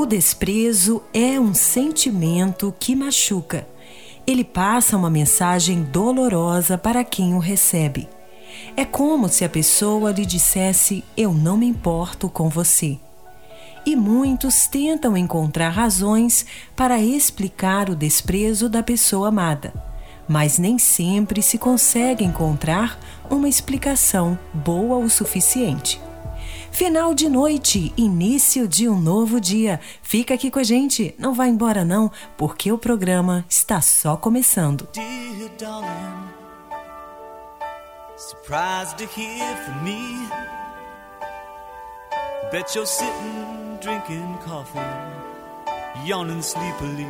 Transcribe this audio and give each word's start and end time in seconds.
O 0.00 0.06
desprezo 0.06 1.02
é 1.12 1.38
um 1.38 1.52
sentimento 1.52 2.74
que 2.80 2.96
machuca. 2.96 3.68
Ele 4.26 4.42
passa 4.42 4.96
uma 4.96 5.10
mensagem 5.10 5.82
dolorosa 5.82 6.78
para 6.78 7.04
quem 7.04 7.34
o 7.34 7.38
recebe. 7.38 8.08
É 8.74 8.86
como 8.86 9.28
se 9.28 9.44
a 9.44 9.48
pessoa 9.48 10.10
lhe 10.10 10.24
dissesse: 10.24 11.04
Eu 11.14 11.34
não 11.34 11.58
me 11.58 11.66
importo 11.66 12.30
com 12.30 12.48
você. 12.48 12.98
E 13.84 13.94
muitos 13.94 14.66
tentam 14.66 15.18
encontrar 15.18 15.68
razões 15.68 16.46
para 16.74 16.98
explicar 16.98 17.90
o 17.90 17.94
desprezo 17.94 18.70
da 18.70 18.82
pessoa 18.82 19.28
amada, 19.28 19.70
mas 20.26 20.58
nem 20.58 20.78
sempre 20.78 21.42
se 21.42 21.58
consegue 21.58 22.24
encontrar 22.24 22.98
uma 23.28 23.50
explicação 23.50 24.38
boa 24.54 24.96
o 24.96 25.10
suficiente. 25.10 26.00
Final 26.72 27.14
de 27.14 27.28
noite, 27.28 27.92
início 27.96 28.66
de 28.66 28.88
um 28.88 28.98
novo 28.98 29.40
dia. 29.40 29.80
Fica 30.02 30.34
aqui 30.34 30.50
com 30.50 30.58
a 30.58 30.62
gente, 30.62 31.14
não 31.18 31.34
vá 31.34 31.46
embora 31.46 31.84
não, 31.84 32.10
porque 32.36 32.72
o 32.72 32.78
programa 32.78 33.44
está 33.48 33.80
só 33.80 34.16
começando. 34.16 34.88
Dear 34.92 35.50
darling, 35.58 36.28
surprised 38.16 38.96
to 38.96 39.04
hear 39.04 39.56
from 39.64 39.84
me. 39.84 40.28
Bet 42.50 42.74
you're 42.74 42.86
sitting 42.86 43.78
drinking 43.80 44.38
coffee, 44.44 44.80
yawning 46.06 46.42
sleepily. 46.42 47.06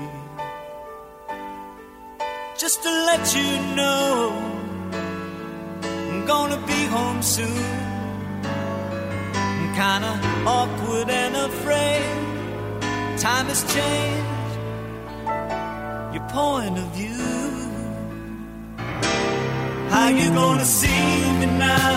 Just 2.59 2.83
to 2.83 2.91
let 3.07 3.35
you 3.35 3.75
know, 3.75 4.33
I'm 6.11 6.27
gonna 6.27 6.59
be 6.67 6.87
home 6.87 7.23
soon. 7.23 8.00
Kinda 9.75 10.13
awkward 10.47 11.09
and 11.09 11.37
afraid. 11.37 12.03
Time 13.19 13.47
has 13.47 13.63
changed 13.75 14.55
your 16.15 16.27
point 16.29 16.77
of 16.79 16.87
view. 16.99 17.41
How 19.91 20.09
you 20.09 20.29
gonna 20.31 20.65
see 20.65 21.13
me 21.39 21.47
now? 21.47 21.93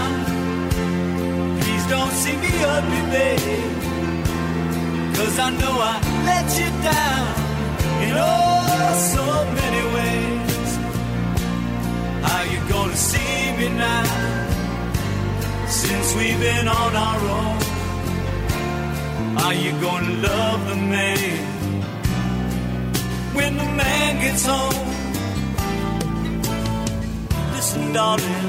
Please 1.62 1.86
don't 1.88 2.12
see 2.12 2.36
me 2.44 2.52
ugly, 2.76 3.04
babe. 3.14 3.74
Cause 5.16 5.40
I 5.40 5.50
know 5.62 5.76
I 5.92 5.96
let 6.30 6.48
you 6.60 6.70
down 6.92 7.28
in 8.06 8.14
oh 8.18 8.54
so 9.14 9.26
many 9.60 9.84
ways. 9.96 10.70
How 12.28 12.42
you 12.54 12.60
gonna 12.70 12.96
see 12.96 13.52
me 13.60 13.70
now? 13.70 14.34
Since 15.68 16.16
we've 16.16 16.40
been 16.40 16.68
on 16.68 16.96
our 16.96 17.20
own 17.40 17.63
are 19.38 19.54
you 19.54 19.72
gonna 19.82 20.14
love 20.22 20.70
the 20.70 20.76
man 20.76 21.40
when 23.34 23.58
the 23.58 23.66
man 23.66 24.22
gets 24.22 24.46
home? 24.46 24.88
Listen, 27.54 27.94
darling, 27.94 28.46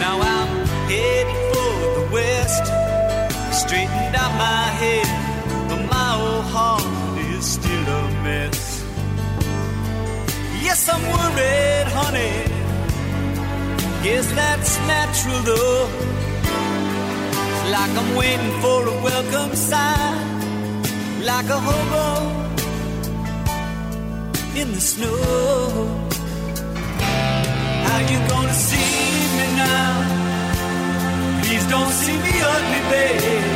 now 0.00 0.20
I'm 0.20 0.48
heading 0.90 1.42
for 1.52 1.74
the 1.98 2.08
west. 2.12 2.64
Straightened 3.62 4.14
out 4.16 4.32
my 4.36 4.64
head, 4.82 5.08
but 5.68 5.80
my 5.90 6.10
old 6.20 6.44
heart 6.44 7.18
is 7.30 7.44
still 7.44 7.86
a 8.00 8.02
mess. 8.22 8.84
Yes, 10.62 10.88
I'm 10.88 11.02
worried, 11.14 11.88
honey. 11.98 12.36
Guess 14.02 14.30
that's 14.32 14.78
natural, 14.86 15.40
though 15.42 16.25
like 17.70 17.90
I'm 18.00 18.16
waiting 18.16 18.60
for 18.62 18.86
a 18.86 18.94
welcome 19.02 19.54
sign, 19.56 20.82
like 21.24 21.48
a 21.48 21.58
hobo 21.66 22.06
in 24.60 24.72
the 24.72 24.80
snow. 24.80 25.16
How 27.86 27.98
you 28.12 28.18
gonna 28.28 28.54
see 28.68 28.94
me 29.38 29.46
now? 29.56 29.88
Please 31.42 31.66
don't 31.66 31.92
see 32.02 32.16
me 32.26 32.34
ugly, 32.54 32.82
babe. 32.92 33.50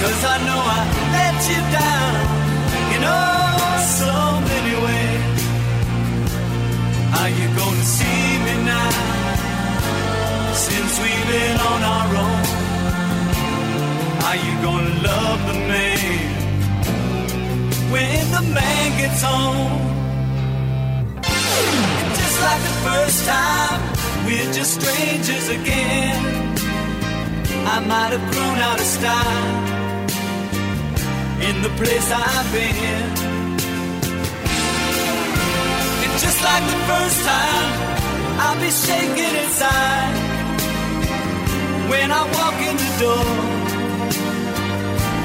Cause 0.00 0.20
I 0.34 0.36
know 0.46 0.60
I 0.78 0.80
let 1.16 1.38
you 1.52 1.60
down 1.78 2.14
in 2.94 3.02
oh 3.04 3.72
so 4.00 4.14
many 4.50 4.74
ways. 4.84 5.42
How 7.14 7.26
you 7.26 7.46
gonna 7.60 7.84
see 7.96 8.26
me 8.46 8.54
now? 8.64 9.11
Since 10.68 10.92
we've 11.02 11.26
been 11.26 11.58
on 11.72 11.80
our 11.82 12.08
own 12.24 12.44
how 14.22 14.34
you 14.46 14.54
gonna 14.62 14.94
love 15.10 15.40
the 15.50 15.58
man 15.72 16.32
when 17.92 18.22
the 18.36 18.42
man 18.58 18.86
gets 19.00 19.22
home? 19.22 19.80
And 22.04 22.12
just 22.20 22.36
like 22.46 22.62
the 22.70 22.76
first 22.88 23.18
time, 23.26 23.80
we're 24.24 24.52
just 24.52 24.72
strangers 24.80 25.48
again. 25.48 26.18
I 27.74 27.80
might 27.80 28.12
have 28.16 28.26
grown 28.32 28.58
out 28.68 28.78
of 28.78 28.86
style 28.86 29.62
in 31.48 31.56
the 31.66 31.72
place 31.80 32.08
I've 32.12 32.48
been. 32.52 33.10
And 36.02 36.12
just 36.24 36.38
like 36.48 36.64
the 36.72 36.80
first 36.90 37.18
time, 37.32 37.70
I'll 38.42 38.60
be 38.60 38.70
shaking 38.70 39.34
inside 39.44 40.31
when 41.92 42.08
I 42.10 42.22
walk 42.38 42.58
in 42.68 42.76
the 42.84 42.90
door 43.04 43.28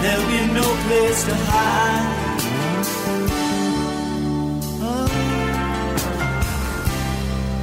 there'll 0.01 0.29
be 0.35 0.41
no 0.59 0.67
place 0.85 1.19
to 1.29 1.35
hide. 1.51 2.15
Oh, 4.89 5.09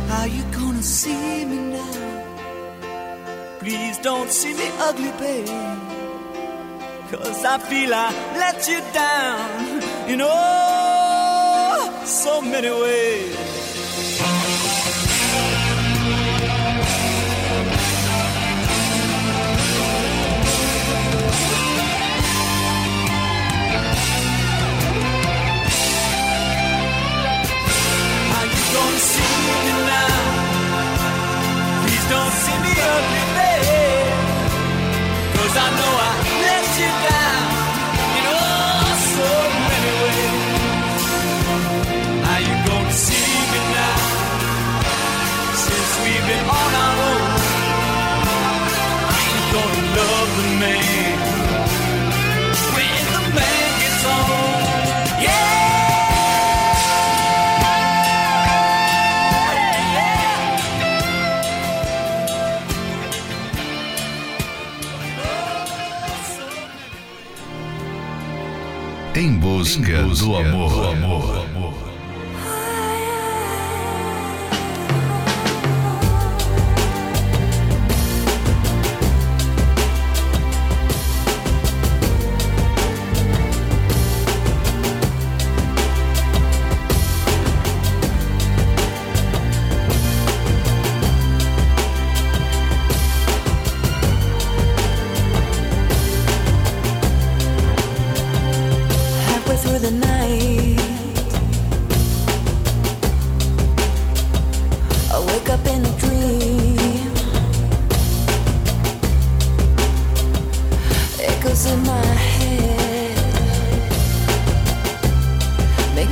how 0.09 0.25
you 0.37 0.43
gonna 0.59 0.82
see 0.82 1.44
me 1.50 1.59
now? 1.76 1.97
Please 3.60 3.97
don't 3.98 4.31
see 4.31 4.54
me 4.60 4.69
ugly, 4.88 5.12
babe. 5.22 5.48
Cause 7.10 7.44
I 7.44 7.56
feel 7.70 7.91
I 7.94 8.09
let 8.43 8.59
you 8.70 8.81
down 9.03 9.82
in 10.12 10.19
oh 10.22 12.03
so 12.04 12.41
many 12.41 12.72
ways. 12.84 14.44
Busca, 69.55 70.03
busca 70.03 70.27
do 70.27 70.37
amor. 70.37 70.71
Do 70.71 70.85
amor. 70.85 71.33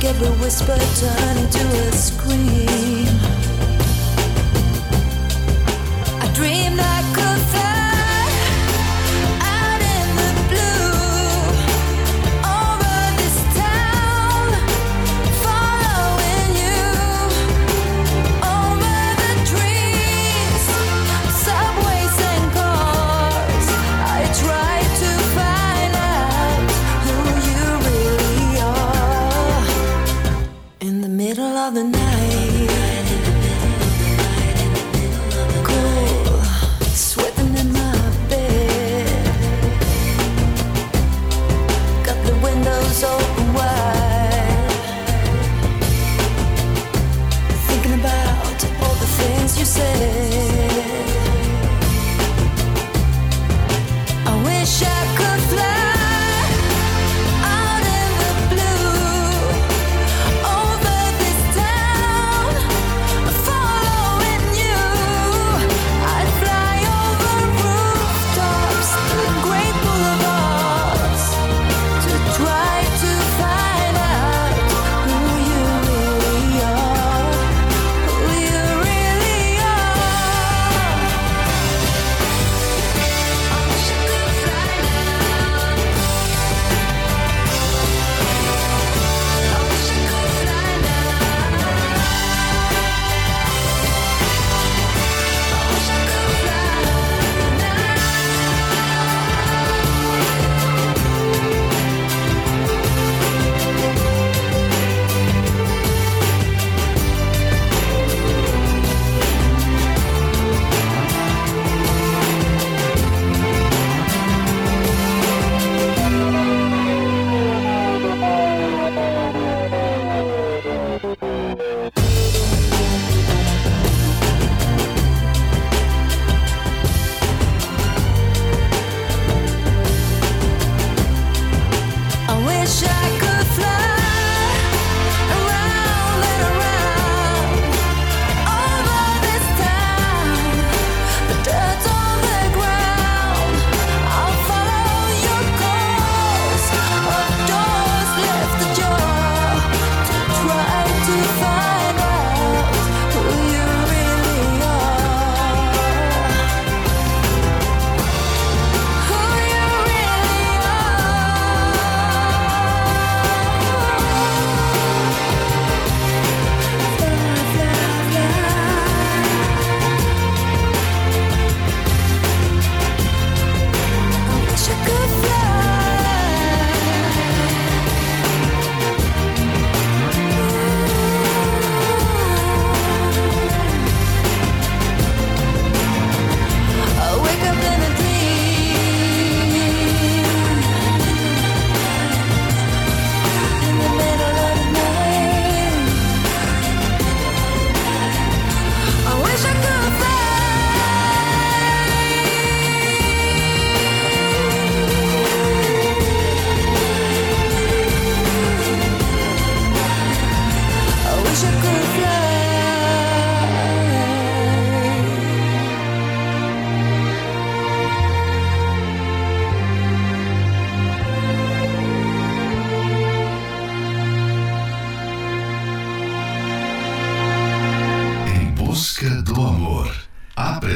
every 0.05 0.27
whisper 0.41 0.77
turned 0.99 1.39
into 1.39 1.65
a 1.87 1.91
scream. 1.93 3.02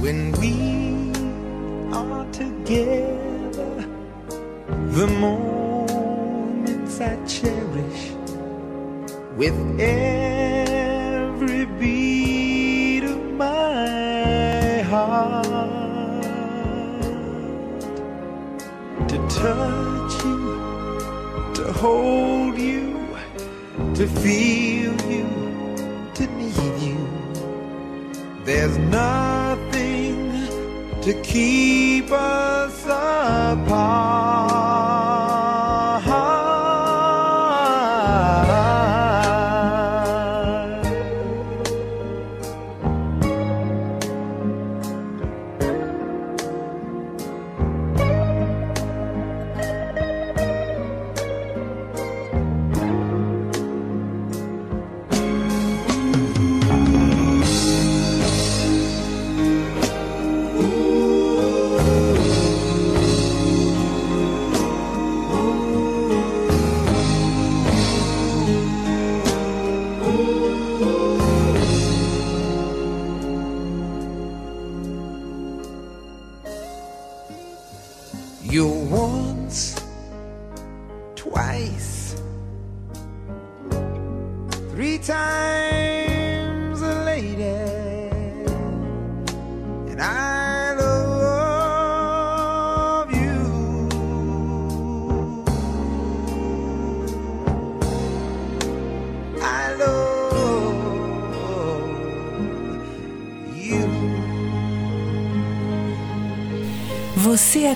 When 0.00 0.30
we 0.40 0.54
are 1.92 2.24
together, 2.30 3.84
the 4.96 5.06
moments 5.08 7.00
I 7.00 7.16
cherish 7.26 8.12
with 9.36 9.56
every 9.80 11.64
beat 11.80 13.04
of 13.04 13.20
my 13.32 14.82
heart 14.82 16.22
to 19.08 19.18
touch 19.28 20.24
you, 20.24 20.40
to 21.54 21.72
hold 21.72 22.56
you, 22.56 23.16
to 23.96 24.06
feel 24.06 24.94
you, 25.10 25.28
to 26.14 26.26
need 26.38 26.78
you. 26.80 26.98
There's 28.44 28.78
nothing 28.78 29.27
to 31.08 31.14
keep 31.22 32.10
us 32.12 32.84
apart. 32.84 34.07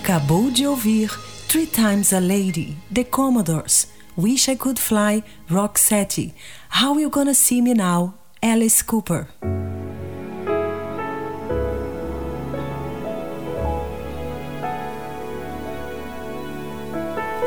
Acabou 0.03 0.51
de 0.51 0.67
ouvir 0.67 1.17
Three 1.47 1.65
Times 1.65 2.13
a 2.13 2.19
Lady, 2.19 2.77
The 2.93 3.05
Commodores, 3.05 3.87
Wish 4.19 4.49
I 4.49 4.57
Could 4.57 4.81
Fly, 4.81 5.23
Roxette, 5.49 6.35
How 6.83 6.99
You 6.99 7.09
Gonna 7.09 7.35
See 7.35 7.63
Me 7.63 7.73
Now, 7.73 8.13
Alice 8.43 8.83
Cooper. 8.83 9.29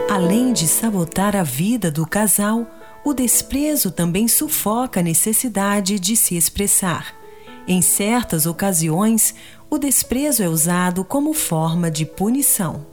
Além 0.10 0.54
de 0.54 0.66
sabotar 0.66 1.36
a 1.36 1.44
vida 1.44 1.92
do 1.92 2.08
casal, 2.08 2.66
o 3.04 3.14
desprezo 3.14 3.92
também 3.92 4.30
sufoca 4.30 5.02
a 5.02 5.04
necessidade 5.04 6.00
de 6.00 6.16
se 6.16 6.38
expressar. 6.38 7.14
Em 7.68 7.82
certas 7.82 8.46
ocasiões, 8.46 9.36
o 9.76 9.78
desprezo 9.78 10.42
é 10.42 10.48
usado 10.48 11.04
como 11.04 11.34
forma 11.34 11.92
de 11.92 12.06
punição. 12.06 12.86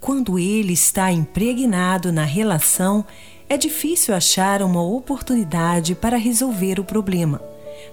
Quando 0.00 0.36
ele 0.36 0.72
está 0.72 1.12
impregnado 1.12 2.10
na 2.10 2.24
relação, 2.24 3.04
é 3.48 3.56
difícil 3.56 4.12
achar 4.12 4.62
uma 4.62 4.82
oportunidade 4.82 5.94
para 5.94 6.16
resolver 6.16 6.80
o 6.80 6.84
problema, 6.84 7.40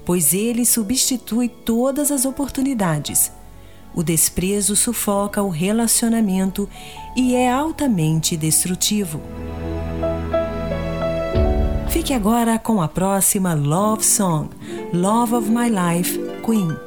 pois 0.04 0.34
ele 0.34 0.66
substitui 0.66 1.48
todas 1.48 2.12
as 2.12 2.26
oportunidades. 2.26 3.32
O 3.94 4.02
desprezo 4.02 4.76
sufoca 4.76 5.44
o 5.44 5.50
relacionamento 5.50 6.68
e 7.16 7.36
é 7.36 7.52
altamente 7.52 8.36
destrutivo. 8.36 9.22
Fique 11.90 12.12
agora 12.12 12.58
com 12.58 12.82
a 12.82 12.88
próxima 12.88 13.54
Love 13.54 14.04
Song, 14.04 14.50
Love 14.92 15.36
of 15.36 15.50
My 15.52 15.70
Life, 15.70 16.20
Queen. 16.44 16.87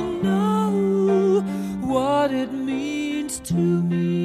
what 1.91 2.31
it 2.31 2.53
means 2.53 3.39
to 3.41 3.53
me. 3.53 4.23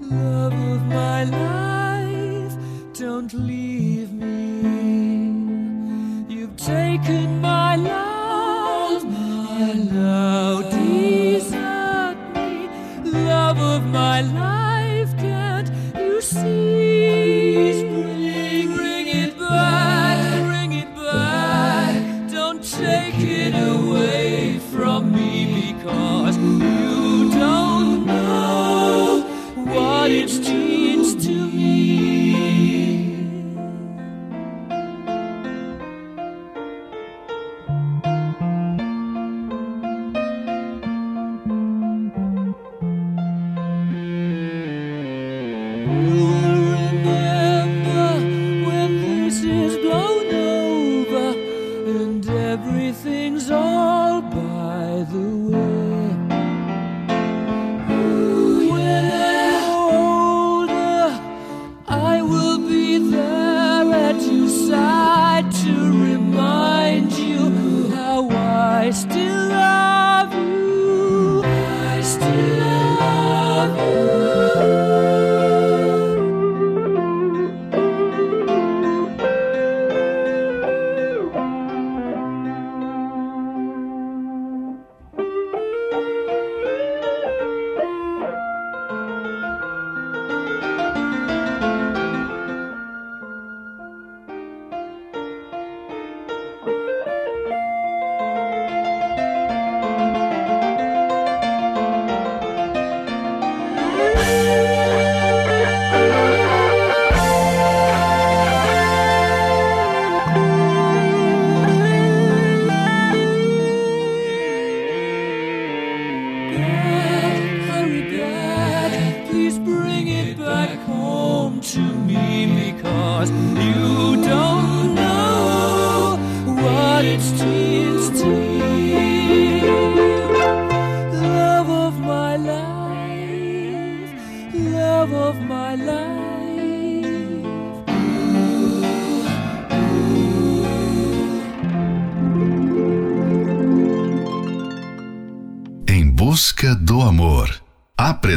Love 0.00 0.54
of 0.72 0.86
my 0.86 1.24
life, 1.24 2.56
don't 2.94 3.34
leave 3.34 4.10
me. 4.14 4.64
You've 6.34 6.56
taken 6.56 7.42
my 7.42 7.76
love, 7.76 9.02
desert 10.70 12.16
me. 12.34 12.70
Love 13.04 13.58
of 13.58 13.84
my 13.84 14.22
life, 14.22 15.14
can't 15.18 15.70
you 15.94 16.22
see? 16.22 16.71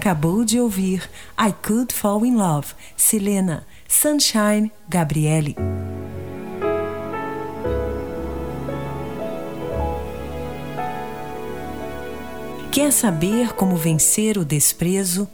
Acabou 0.00 0.46
de 0.46 0.58
ouvir 0.58 1.10
I 1.38 1.52
Could 1.52 1.92
Fall 1.92 2.24
in 2.24 2.34
Love, 2.34 2.68
Selena, 2.96 3.66
Sunshine, 3.86 4.72
Gabriele. 4.88 5.54
Quer 12.72 12.90
saber 12.90 13.52
como 13.52 13.76
vencer 13.76 14.38
o 14.38 14.44
desprezo? 14.44 15.28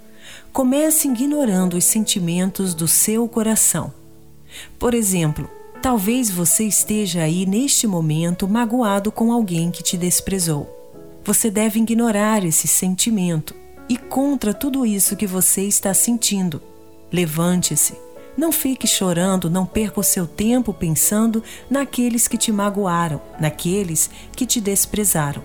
Comece 0.52 1.06
ignorando 1.06 1.76
os 1.76 1.84
sentimentos 1.84 2.74
do 2.74 2.88
seu 2.88 3.28
coração. 3.28 3.94
Por 4.80 4.94
exemplo, 4.94 5.48
talvez 5.80 6.28
você 6.28 6.64
esteja 6.64 7.22
aí 7.22 7.46
neste 7.46 7.86
momento 7.86 8.48
magoado 8.48 9.12
com 9.12 9.30
alguém 9.30 9.70
que 9.70 9.84
te 9.84 9.96
desprezou. 9.96 10.68
Você 11.24 11.52
deve 11.52 11.78
ignorar 11.78 12.44
esse 12.44 12.66
sentimento 12.66 13.54
e 13.88 13.96
contra 13.96 14.52
tudo 14.52 14.84
isso 14.84 15.16
que 15.16 15.26
você 15.26 15.62
está 15.62 15.94
sentindo. 15.94 16.60
Levante-se. 17.12 17.94
Não 18.36 18.52
fique 18.52 18.86
chorando, 18.86 19.48
não 19.48 19.64
perca 19.64 20.00
o 20.00 20.04
seu 20.04 20.26
tempo 20.26 20.74
pensando 20.74 21.42
naqueles 21.70 22.28
que 22.28 22.36
te 22.36 22.52
magoaram, 22.52 23.20
naqueles 23.40 24.10
que 24.32 24.44
te 24.44 24.60
desprezaram. 24.60 25.42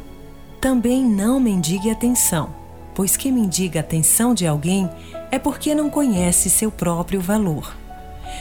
Também 0.60 1.04
não 1.04 1.40
mendigue 1.40 1.90
atenção, 1.90 2.54
pois 2.94 3.16
quem 3.16 3.32
mendiga 3.32 3.80
atenção 3.80 4.34
de 4.34 4.46
alguém 4.46 4.90
é 5.32 5.40
porque 5.40 5.74
não 5.74 5.90
conhece 5.90 6.50
seu 6.50 6.70
próprio 6.70 7.22
valor. 7.22 7.74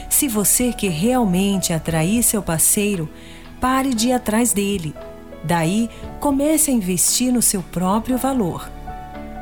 Se 0.09 0.27
você 0.27 0.73
quer 0.73 0.91
realmente 0.91 1.71
atrair 1.71 2.21
seu 2.21 2.41
parceiro, 2.41 3.07
pare 3.61 3.93
de 3.93 4.09
ir 4.09 4.13
atrás 4.13 4.51
dele. 4.51 4.93
Daí, 5.45 5.89
comece 6.19 6.71
a 6.71 6.73
investir 6.73 7.31
no 7.31 7.41
seu 7.41 7.63
próprio 7.63 8.17
valor 8.17 8.69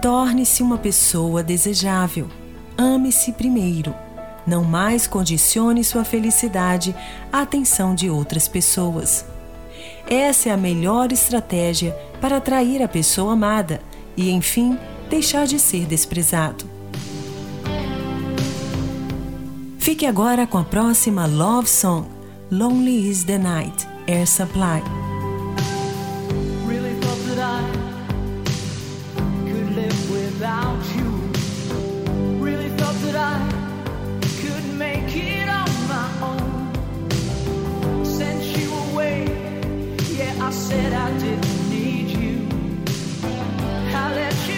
Torne-se 0.02 0.64
uma 0.64 0.78
pessoa 0.78 1.44
desejável. 1.44 2.30
Ame-se 2.78 3.34
primeiro. 3.34 3.94
Não 4.48 4.64
mais 4.64 5.06
condicione 5.06 5.84
sua 5.84 6.06
felicidade 6.06 6.96
à 7.32 7.42
atenção 7.42 7.94
de 7.94 8.10
outras 8.10 8.48
pessoas. 8.48 9.26
Essa 10.10 10.50
é 10.50 10.52
a 10.54 10.58
melhor 10.58 11.12
estratégia 11.12 11.92
para 12.22 12.38
atrair 12.38 12.82
a 12.82 12.88
pessoa 12.88 13.34
amada 13.34 13.82
e, 14.16 14.32
enfim, 14.32 14.78
deixar 15.10 15.46
de 15.46 15.60
ser 15.60 15.86
desprezado. 15.86 16.66
Fique 19.78 20.06
agora 20.06 20.48
com 20.48 20.58
a 20.58 20.64
próxima 20.64 21.26
Love 21.26 21.70
Song, 21.70 22.08
Lonely 22.50 23.10
is 23.10 23.24
the 23.26 23.38
Night, 23.38 23.88
Air 24.08 24.26
Supply. 24.26 25.09
I 40.50 40.52
said 40.52 40.94
I 40.94 41.16
didn't 41.20 41.70
need 41.70 42.10
you. 42.10 42.48
I 43.94 44.14
let 44.16 44.48
you 44.48 44.49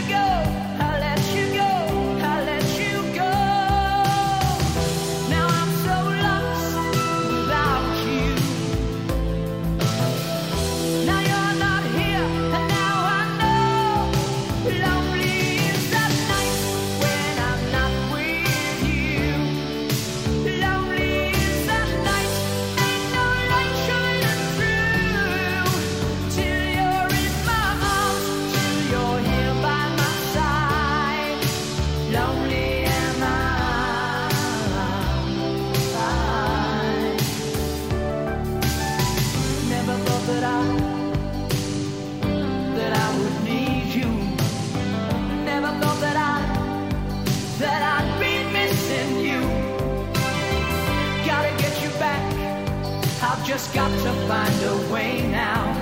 just 53.52 53.74
got 53.74 53.90
to 53.90 54.14
find 54.30 54.64
a 54.64 54.94
way 54.94 55.30
now 55.30 55.74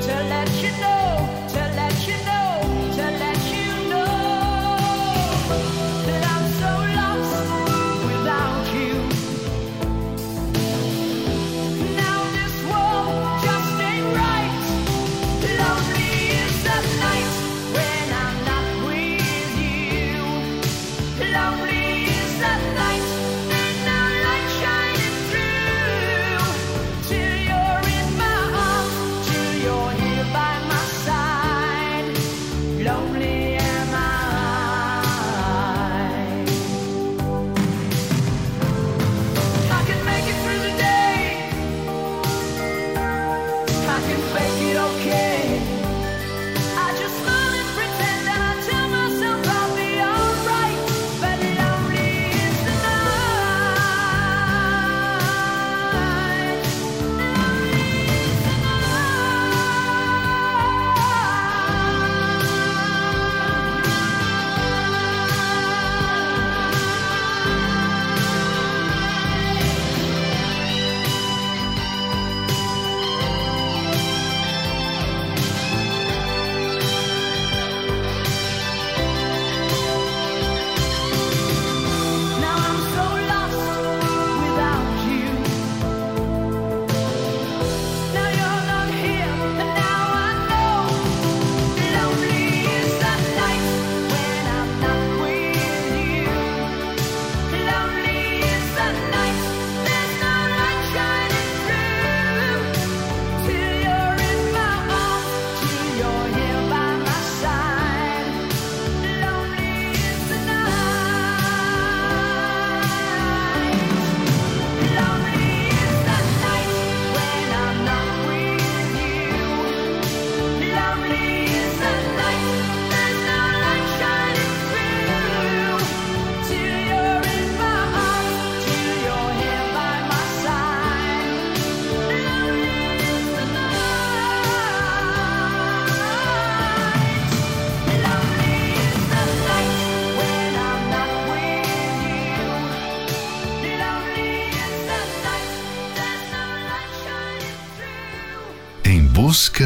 to 0.00 0.12
let 0.30 0.48
you 0.62 0.70
know. 0.80 1.01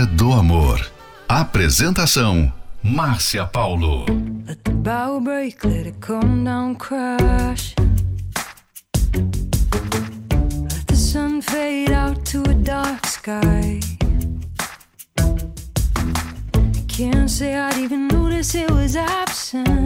do 0.07 0.33
Amor. 0.33 0.81
Apresentação: 1.29 2.53
Márcia 2.83 3.47
Paulo. 3.47 4.07
Let 4.47 4.63
the 4.65 4.73
bow 4.73 5.21
break, 5.21 5.65
let 5.65 5.87
it 5.87 6.01
come 6.01 6.45
down, 6.45 6.77
crash. 6.77 7.75
Let 9.15 10.87
the 10.87 10.97
sun 10.97 11.43
fade 11.43 11.91
out 11.91 12.25
to 12.27 12.43
a 12.43 12.55
dark 12.55 13.07
sky. 13.07 13.81
I 15.19 16.85
can't 16.87 17.31
say 17.31 17.57
I'd 17.57 17.79
even 17.79 18.09
notice 18.09 18.55
it 18.55 18.71
was 18.71 18.97
absent. 18.97 19.86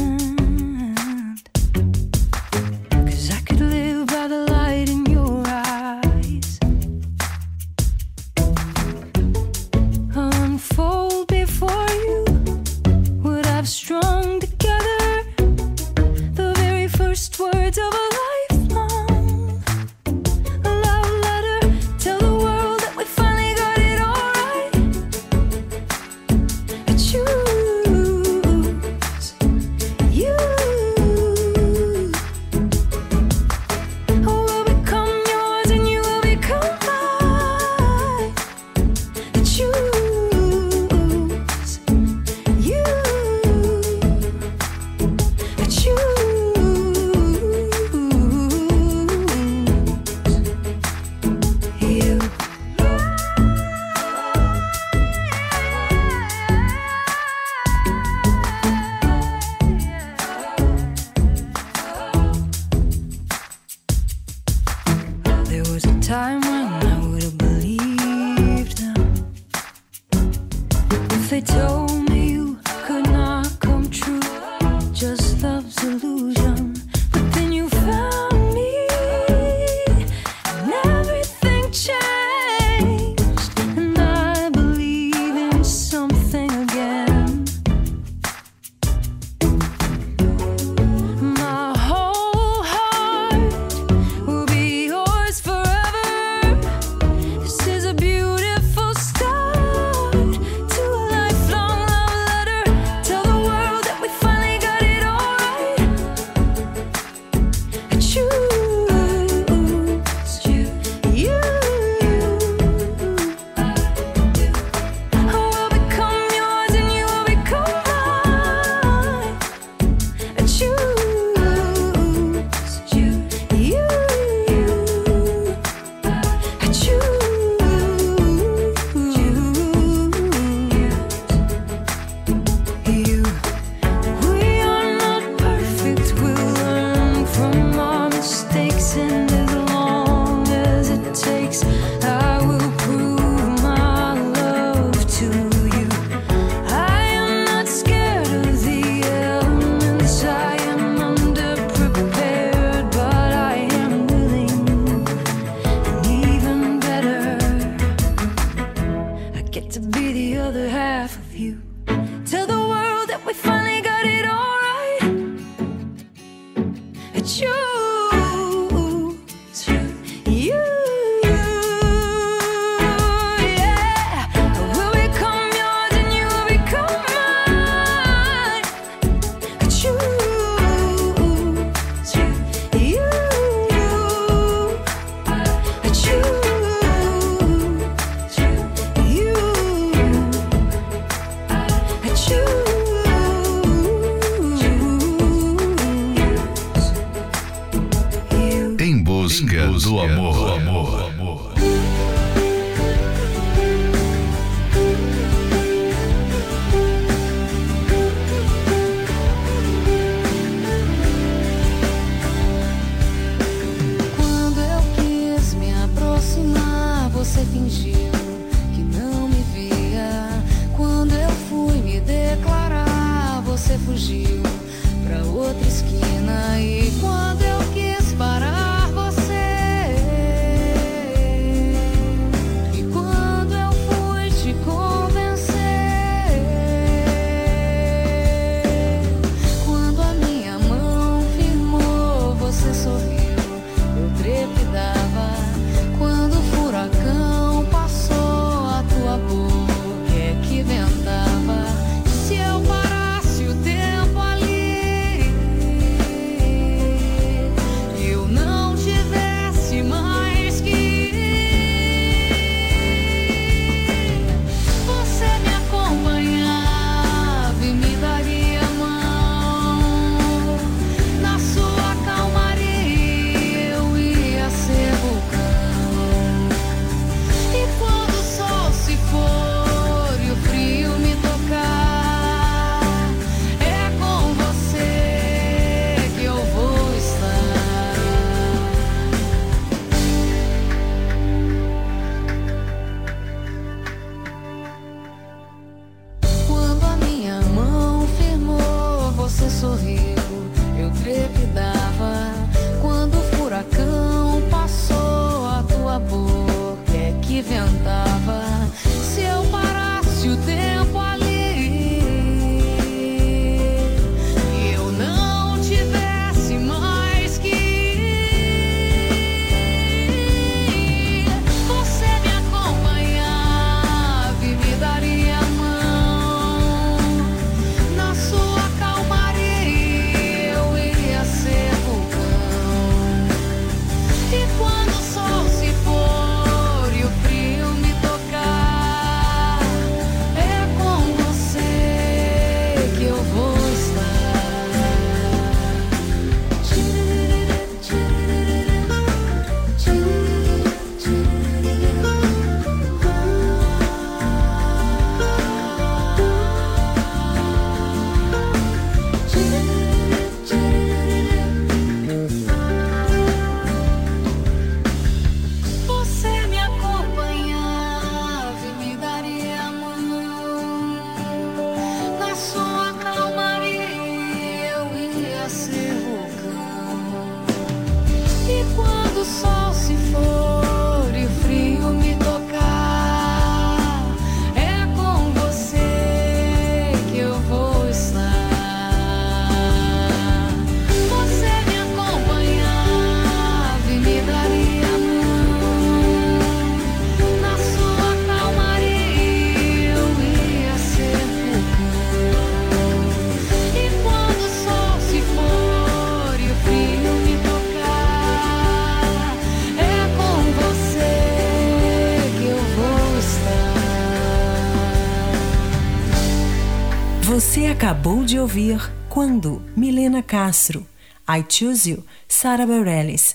De 418.31 418.39
ouvir 418.39 418.93
Quando, 419.09 419.61
Milena 419.77 420.23
Castro. 420.23 420.87
I 421.29 421.45
Choose 421.49 421.91
You, 421.91 422.05
Sara 422.29 422.65
Bareilles. 422.65 423.35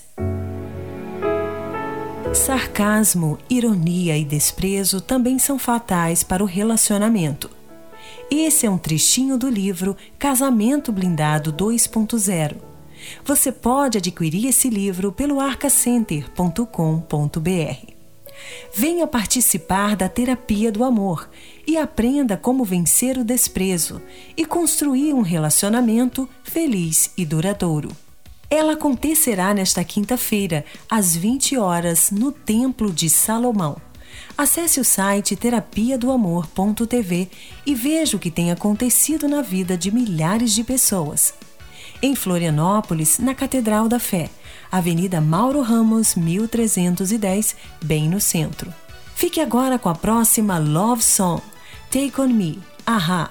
Sarcasmo, 2.32 3.38
ironia 3.50 4.16
e 4.16 4.24
desprezo 4.24 5.02
também 5.02 5.38
são 5.38 5.58
fatais 5.58 6.22
para 6.22 6.42
o 6.42 6.46
relacionamento. 6.46 7.50
Esse 8.30 8.64
é 8.64 8.70
um 8.70 8.78
trechinho 8.78 9.36
do 9.36 9.50
livro 9.50 9.94
Casamento 10.18 10.90
Blindado 10.90 11.52
2.0. 11.52 12.56
Você 13.22 13.52
pode 13.52 13.98
adquirir 13.98 14.46
esse 14.46 14.70
livro 14.70 15.12
pelo 15.12 15.40
arcacenter.com.br. 15.40 17.95
Venha 18.74 19.06
participar 19.06 19.96
da 19.96 20.08
terapia 20.08 20.70
do 20.70 20.84
amor 20.84 21.28
e 21.66 21.76
aprenda 21.76 22.36
como 22.36 22.64
vencer 22.64 23.18
o 23.18 23.24
desprezo 23.24 24.00
e 24.36 24.44
construir 24.44 25.12
um 25.14 25.22
relacionamento 25.22 26.28
feliz 26.42 27.10
e 27.16 27.24
duradouro. 27.24 27.90
Ela 28.48 28.74
acontecerá 28.74 29.52
nesta 29.52 29.82
quinta-feira, 29.82 30.64
às 30.88 31.16
20 31.16 31.56
horas, 31.56 32.10
no 32.10 32.30
Templo 32.30 32.92
de 32.92 33.10
Salomão. 33.10 33.76
Acesse 34.38 34.78
o 34.78 34.84
site 34.84 35.34
terapia 35.34 35.98
do 35.98 36.12
amor.tv 36.12 37.28
e 37.64 37.74
veja 37.74 38.16
o 38.16 38.20
que 38.20 38.30
tem 38.30 38.52
acontecido 38.52 39.28
na 39.28 39.42
vida 39.42 39.76
de 39.76 39.90
milhares 39.90 40.52
de 40.52 40.62
pessoas. 40.62 41.34
Em 42.02 42.14
Florianópolis, 42.14 43.18
na 43.18 43.34
Catedral 43.34 43.88
da 43.88 43.98
Fé, 43.98 44.30
Avenida 44.76 45.22
Mauro 45.22 45.62
Ramos, 45.62 46.14
1310, 46.14 47.56
bem 47.82 48.10
no 48.10 48.20
centro. 48.20 48.72
Fique 49.14 49.40
agora 49.40 49.78
com 49.78 49.88
a 49.88 49.94
próxima 49.94 50.58
Love 50.58 51.02
Song, 51.02 51.40
Take 51.90 52.20
On 52.20 52.28
Me, 52.28 52.58
Ahá. 52.84 53.30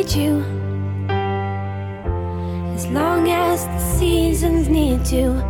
Need 0.00 0.12
you? 0.16 0.42
As 2.74 2.86
long 2.86 3.28
as 3.28 3.66
the 3.66 3.78
seasons 3.78 4.66
need 4.68 5.04
to 5.06 5.49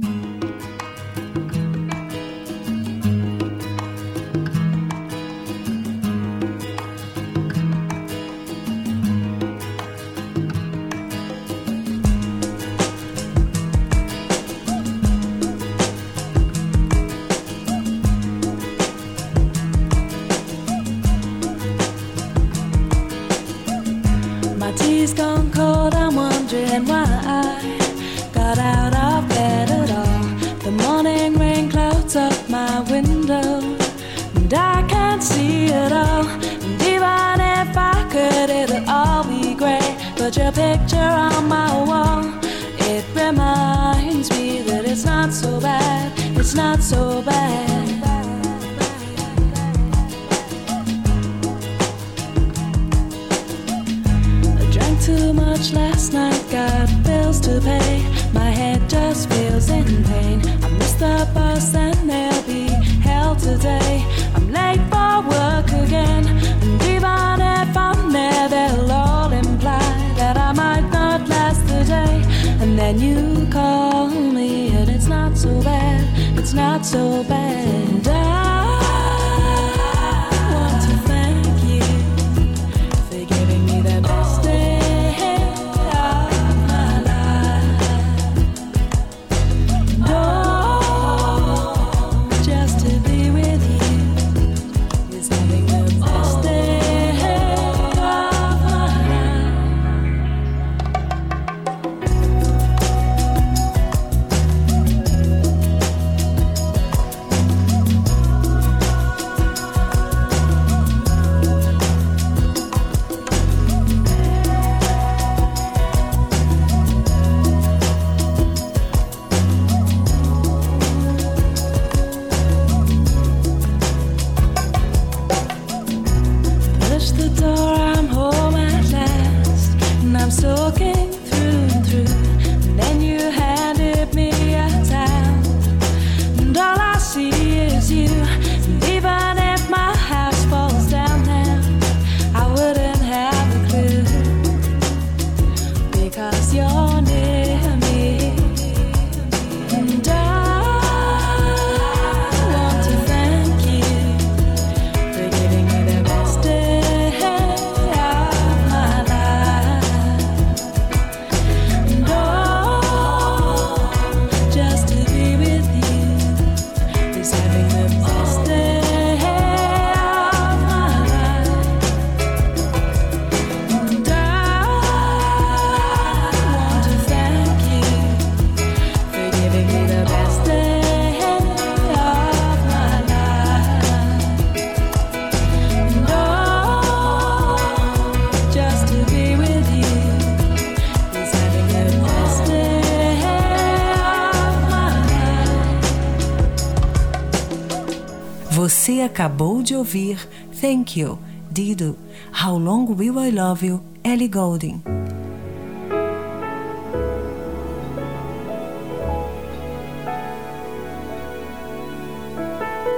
acabou 199.21 199.61
de 199.61 199.75
ouvir 199.75 200.27
Thank 200.59 200.99
You, 200.99 201.19
Dido, 201.51 201.95
How 202.43 202.57
Long 202.57 202.87
Will 202.87 203.23
I 203.23 203.29
Love 203.29 203.67
You, 203.67 203.79
Ellie 204.03 204.27
Goulding. 204.27 204.81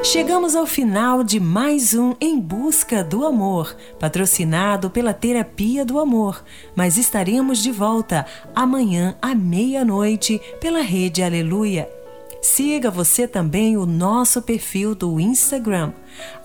Chegamos 0.01 0.55
ao 0.55 0.65
final 0.65 1.26
de 1.26 1.41
mais 1.41 1.93
um 1.93 2.15
Em 2.21 2.39
Busca 2.39 3.03
do 3.03 3.26
Amor, 3.26 3.76
patrocinado 3.99 4.89
pela 4.89 5.13
Terapia 5.13 5.84
do 5.84 5.99
Amor. 5.99 6.41
Mas 6.74 6.97
estaremos 6.97 7.61
de 7.61 7.69
volta 7.69 8.26
amanhã 8.55 9.17
à 9.21 9.36
meia-noite 9.36 10.39
pela 10.61 10.82
Rede 10.82 11.21
Aleluia 11.21 11.89
Siga 12.44 12.91
você 12.91 13.26
também 13.26 13.78
o 13.78 13.86
nosso 13.86 14.41
perfil 14.41 14.94
do 14.94 15.18
Instagram, 15.18 15.94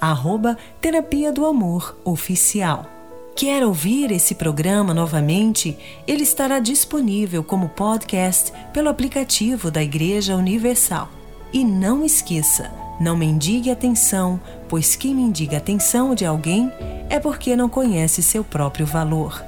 arroba 0.01 0.57
Terapia 0.81 1.33
do 1.33 1.45
Amor 1.45 1.99
Oficial. 2.05 2.87
Quer 3.35 3.67
ouvir 3.67 4.13
esse 4.13 4.37
programa 4.37 4.95
novamente? 4.95 5.77
Ele 6.07 6.23
estará 6.23 6.61
disponível 6.61 7.43
como 7.43 7.69
podcast 7.71 8.53
pelo 8.73 8.89
aplicativo 8.89 9.73
da 9.73 9.83
Igreja 9.83 10.37
Universal. 10.37 11.09
E 11.53 11.65
não 11.65 12.05
esqueça, 12.05 12.71
não 13.01 13.17
mendigue 13.17 13.69
atenção, 13.69 14.41
pois 14.69 14.95
quem 14.95 15.13
mendiga 15.13 15.57
atenção 15.57 16.15
de 16.15 16.25
alguém 16.25 16.73
é 17.11 17.19
porque 17.19 17.57
não 17.57 17.69
conhece 17.69 18.23
seu 18.23 18.45
próprio 18.45 18.87
valor. 18.87 19.48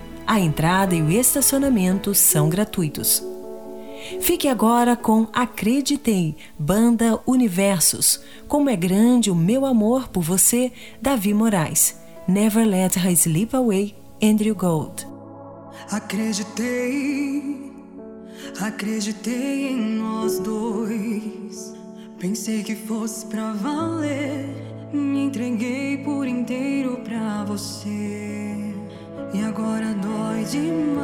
A 0.31 0.39
entrada 0.39 0.95
e 0.95 1.01
o 1.01 1.11
estacionamento 1.11 2.15
são 2.15 2.47
gratuitos. 2.47 3.21
Fique 4.21 4.47
agora 4.47 4.95
com 4.95 5.27
Acreditei, 5.33 6.37
Banda 6.57 7.19
Universos. 7.27 8.21
Como 8.47 8.69
é 8.69 8.77
grande 8.77 9.29
o 9.29 9.35
meu 9.35 9.65
amor 9.65 10.07
por 10.07 10.23
você, 10.23 10.71
Davi 11.01 11.33
Moraes. 11.33 11.97
Never 12.25 12.65
Let 12.65 12.95
Her 12.95 13.11
Sleep 13.11 13.53
Away, 13.53 13.93
Andrew 14.23 14.55
Gold. 14.55 15.05
Acreditei, 15.89 17.69
acreditei 18.57 19.67
em 19.67 19.97
nós 19.97 20.39
dois. 20.39 21.73
Pensei 22.17 22.63
que 22.63 22.73
fosse 22.73 23.25
pra 23.25 23.51
valer. 23.51 24.47
Me 24.93 25.25
entreguei 25.25 25.97
por 25.97 26.25
inteiro 26.25 27.01
pra 27.03 27.43
você. 27.43 28.80
E 29.33 29.43
agora 29.43 29.93
dói 29.93 30.43
demais. 30.43 30.99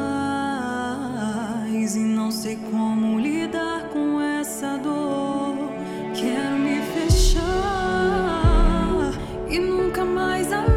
E 1.96 2.00
não 2.00 2.30
sei 2.30 2.56
como 2.70 3.18
lidar 3.18 3.88
com 3.88 4.20
essa 4.20 4.76
dor. 4.76 5.56
Quero 6.14 6.58
me 6.58 6.82
fechar 6.92 7.42
e 9.48 9.58
nunca 9.58 10.04
mais 10.04 10.52
amar 10.52 10.67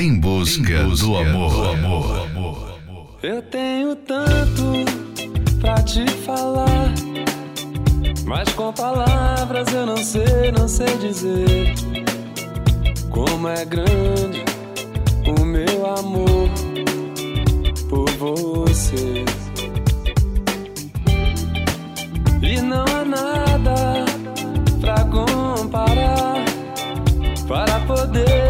Em 0.00 0.18
busca 0.18 0.84
do 0.84 1.14
amor. 1.18 2.26
Eu 3.22 3.42
tenho 3.42 3.94
tanto 3.94 4.86
pra 5.60 5.74
te 5.82 6.10
falar, 6.24 6.90
mas 8.24 8.50
com 8.54 8.72
palavras 8.72 9.70
eu 9.74 9.84
não 9.84 9.98
sei, 9.98 10.52
não 10.58 10.66
sei 10.66 10.96
dizer 10.96 11.74
como 13.10 13.46
é 13.46 13.62
grande 13.66 14.42
o 15.38 15.44
meu 15.44 15.94
amor 15.94 16.48
por 17.90 18.10
você. 18.12 19.22
E 22.40 22.58
não 22.62 22.84
há 22.86 23.04
nada 23.04 24.06
pra 24.80 25.04
comparar 25.04 26.42
para 27.46 27.80
poder, 27.80 28.49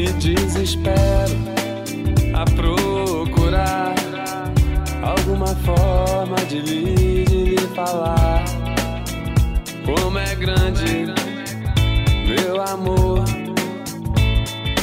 me 0.00 0.12
desespero 0.14 1.36
a 2.34 2.44
procurar 2.56 3.94
alguma 5.02 5.48
forma 5.48 6.36
de 6.48 6.60
lhe, 6.62 7.24
de 7.24 7.44
lhe 7.44 7.66
falar. 7.74 8.42
Como 9.84 10.18
é 10.18 10.34
grande 10.36 11.12
meu 12.26 12.62
amor 12.62 13.24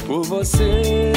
por 0.05 0.23
você. 0.23 1.11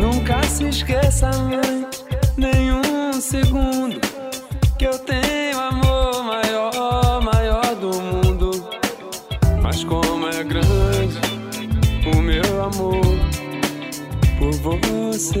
Nunca 0.00 0.40
se 0.44 0.68
esqueça, 0.68 1.30
meu. 1.48 1.65
amor 12.66 13.00
por 14.38 14.52
você. 14.52 15.40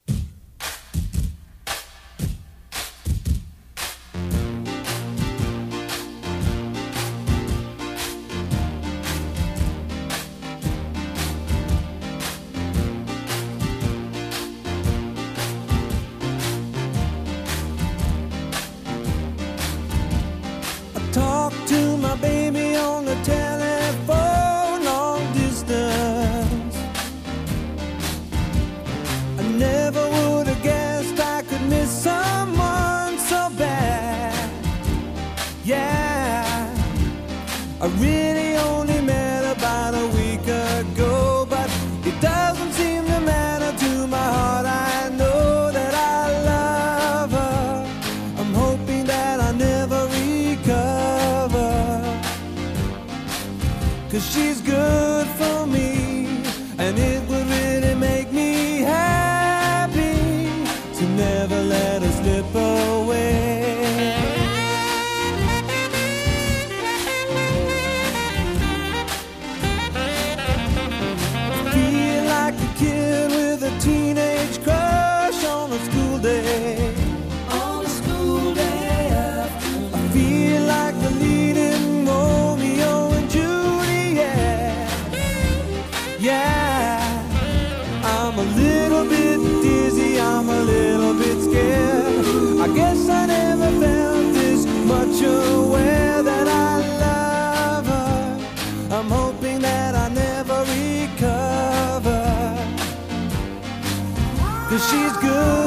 she's 104.91 105.17
good. 105.19 105.60